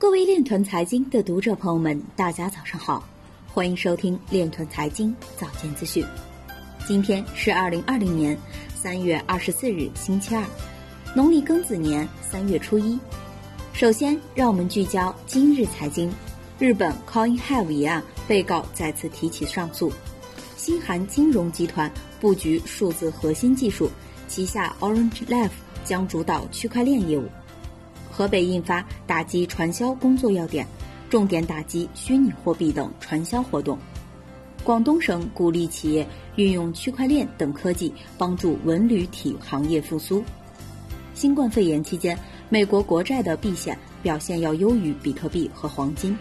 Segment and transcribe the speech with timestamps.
[0.00, 3.02] 各位链团财经的读者朋友们，大家早上好，
[3.52, 6.06] 欢迎收听链团财经早间资讯。
[6.86, 8.38] 今天是二零二零年
[8.76, 10.44] 三月二十四日，星期二，
[11.16, 12.96] 农历庚子年三月初一。
[13.72, 16.08] 首先，让我们聚焦今日财经。
[16.60, 19.92] 日本 CoinHave 一案，被告再次提起上诉。
[20.56, 21.90] 新韩金融集团
[22.20, 23.90] 布局数字核心技术，
[24.28, 25.50] 旗下 Orange Life
[25.84, 27.26] 将主导区块链业务。
[28.18, 30.66] 河北印发打击传销工作要点，
[31.08, 33.78] 重点打击虚拟货币等传销活动。
[34.64, 40.20] 广东省鼓励企业运用区块链等科技，帮助文旅体行业复苏。
[41.14, 46.18] 新冠肺炎期间，美国国债的避险表现要优于比特币和黄金。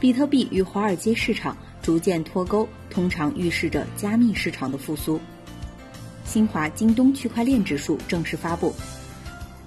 [0.00, 5.20] 比特币与华尔街市场逐渐脱钩，通常预示着加密市场的复苏。
[6.24, 8.74] 新华京东区块链指数正式发布。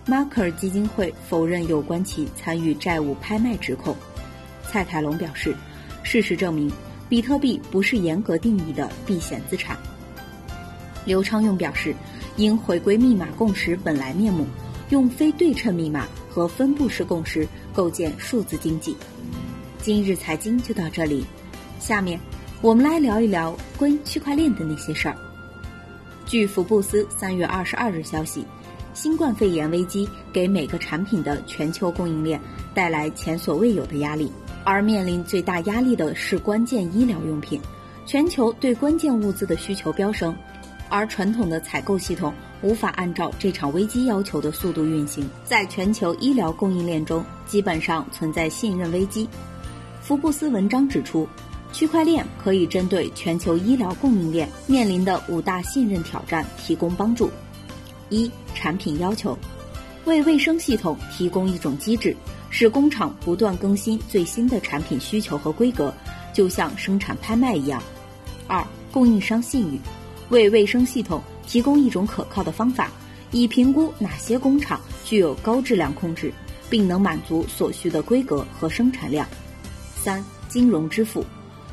[0.06, 3.96] 马克尔基金会否认有关其参与债务拍卖指控。
[4.70, 5.56] 蔡凯龙表示，
[6.04, 6.70] 事实证明，
[7.08, 9.78] 比特币不是严格定义的避险资产。
[11.06, 11.96] 刘昌用表示，
[12.36, 14.46] 应回归密码共识本来面目，
[14.90, 18.98] 用非对称密码和分布式共识构建数字经济。
[19.82, 21.26] 今日财经就到这里，
[21.80, 22.20] 下面
[22.62, 25.16] 我们来聊一聊关于区块链的那些事儿。
[26.26, 28.46] 据福布斯三月二十二日消息。
[28.94, 32.40] 新冠肺炎危机给每个产品的全球供应链
[32.74, 34.32] 带来前所未有的压力，
[34.64, 37.60] 而面临最大压力的是关键医疗用品。
[38.06, 40.36] 全球对关键物资的需求飙升，
[40.90, 49.28] 而传统的采购系统无法按照这场危机要求的速度运行，在全球医疗供应链中基本上存在信任危机。
[50.02, 51.28] 福布斯文章指出，
[51.72, 57.32] 区块链可以针对全球医疗供应链面临的五大信任挑战提供帮助。
[58.10, 59.38] 一、产品要求，
[60.06, 62.16] 为卫生系统提供一种机制，
[62.50, 65.94] 使工厂不断更新最新的产品需求和规格，
[66.34, 67.82] 就像生产拍卖一样。
[68.48, 69.80] 二、供应商信誉，
[70.30, 72.92] 为卫生系统提供一种可靠的方法，
[73.32, 76.32] 以评估哪些工厂具有高质量控制，
[76.70, 79.28] 并能满足所需的规格和生产量。
[79.96, 81.26] 三、金融支付，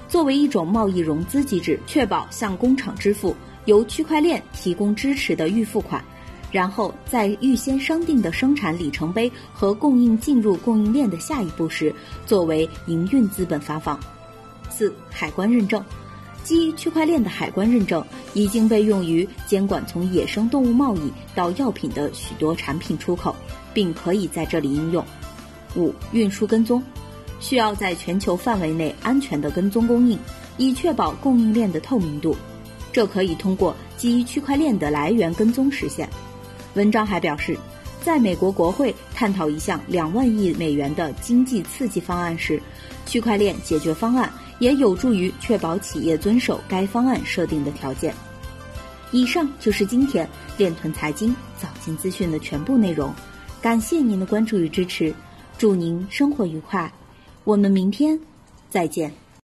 [0.09, 6.03] 作为一种贸易融资机制，确保向工厂支付由区块链提供支持的预付款。
[6.51, 11.95] 然后在预先商定的生产里程碑和供应进入供应链的下一步时，
[12.27, 13.99] 作为营运资本发放。
[14.69, 15.85] 四、海关认证，
[16.43, 23.35] 基于区块链的海关认证已经被用于监管从野生动物贸易到药品的许多产品出口，
[23.73, 25.05] 并可以在这里应用。
[25.77, 26.83] 五、运输跟踪，
[27.39, 30.19] 需要在全球范围内安全的跟踪供应，
[30.57, 32.35] 以确保供应链的透明度。
[32.93, 36.09] 这可以通过基于区块链的来源跟踪实现。
[36.75, 37.59] 文章还表示，
[38.03, 42.61] 在美国国会探讨一项两万亿美元的经济刺激方案时，
[43.07, 48.15] 区块链解决方案也有助于确保企业遵守该方案设定的条件。
[49.11, 53.13] 以上就是今天链臀财经早间资讯的全部内容，
[53.61, 55.13] 感谢您的关注与支持，
[55.59, 56.93] 祝您生活愉快，
[57.45, 58.19] 我们明天
[58.69, 59.20] 再见。